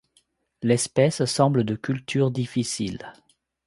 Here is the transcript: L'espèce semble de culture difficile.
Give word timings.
L'espèce 0.63 1.23
semble 1.25 1.63
de 1.63 1.75
culture 1.75 2.31
difficile. 2.31 3.13